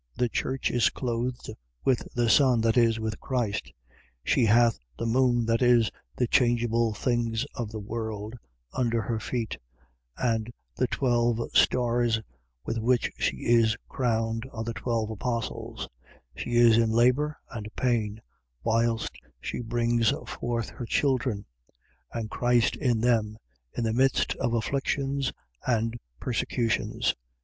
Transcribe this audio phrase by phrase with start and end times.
[0.17, 1.51] The church is clothed
[1.85, 3.71] with the sun, that is, with Christ:
[4.23, 8.33] she hath the moon, that is, the changeable things of the world,
[8.73, 9.57] under her feet:
[10.17, 12.19] and the twelve stars
[12.65, 15.87] with which she is crowned, are the twelve apostles:
[16.35, 18.21] she is in labour and pain,
[18.63, 21.45] whilst she brings forth her children,
[22.11, 23.37] and Christ in them,
[23.77, 25.31] in the midst of afflictions
[25.67, 27.13] and persecutions.